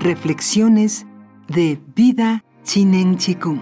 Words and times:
Reflexiones 0.00 1.04
de 1.46 1.78
Vida 1.94 2.42
Chinen 2.64 3.18
Chikung. 3.18 3.60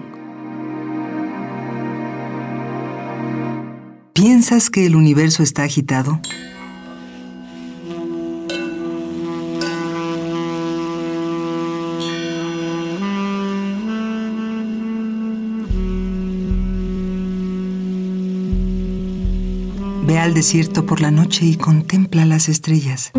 ¿Piensas 4.13 4.69
que 4.69 4.85
el 4.85 4.95
universo 4.95 5.43
está 5.43 5.63
agitado? 5.63 6.21
Ve 20.07 20.19
al 20.19 20.33
desierto 20.33 20.85
por 20.85 21.01
la 21.01 21.11
noche 21.11 21.45
y 21.45 21.57
contempla 21.57 22.25
las 22.25 22.47
estrellas. 22.47 23.11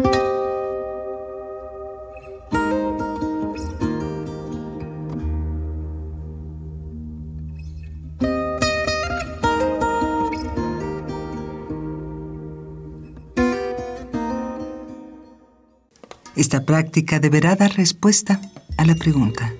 Esta 16.37 16.65
práctica 16.65 17.19
deberá 17.21 17.57
dar 17.57 17.75
respuesta 17.75 18.41
a 18.77 18.85
la 18.85 18.95
pregunta. 18.95 19.53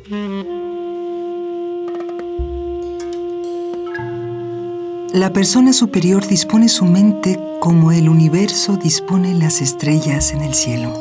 La 5.13 5.33
persona 5.33 5.73
superior 5.73 6.27
dispone 6.27 6.69
su 6.69 6.85
mente 6.85 7.37
como 7.61 7.91
el 7.91 8.09
universo 8.09 8.77
dispone 8.77 9.35
las 9.35 9.61
estrellas 9.61 10.33
en 10.33 10.43
el 10.43 10.55
cielo. 10.55 10.95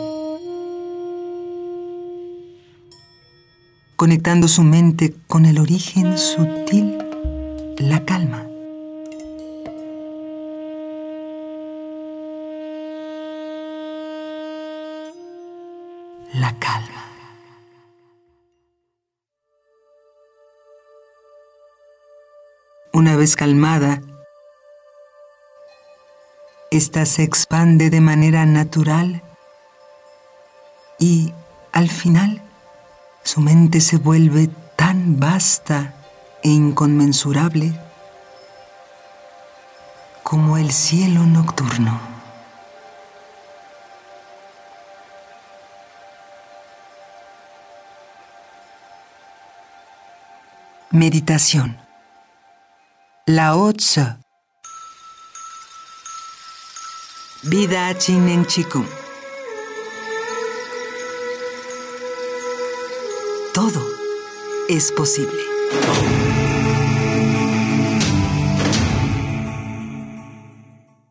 Conectando 3.95 4.47
su 4.47 4.63
mente 4.63 5.13
con 5.27 5.45
el 5.45 5.59
origen 5.59 6.17
sutil, 6.17 6.97
la 7.77 8.03
calma. 8.03 8.48
La 16.33 16.53
calma. 16.59 17.05
Una 22.93 23.15
vez 23.15 23.35
calmada, 23.35 24.01
esta 26.69 27.07
se 27.07 27.23
expande 27.23 27.89
de 27.89 28.01
manera 28.01 28.45
natural 28.45 29.23
y 30.99 31.33
al 31.71 31.89
final 31.89 32.43
su 33.23 33.41
mente 33.41 33.81
se 33.81 33.97
vuelve 33.97 34.49
tan 34.75 35.19
vasta 35.19 35.95
e 36.43 36.49
inconmensurable 36.49 37.73
como 40.21 40.57
el 40.57 40.71
cielo 40.71 41.25
nocturno. 41.25 42.08
Meditación 50.91 51.77
Lao 53.27 53.71
Tzu. 53.73 54.01
Vida 57.43 57.95
Chinen 57.95 58.43
Chikung. 58.47 58.87
Todo 63.53 63.85
es 64.67 64.91
posible. 64.91 66.28